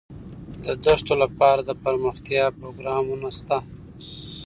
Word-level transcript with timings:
د 0.65 0.67
دښتو 0.83 1.13
لپاره 1.23 1.61
دپرمختیا 1.69 2.45
پروګرامونه 2.59 3.27
شته. 3.37 3.57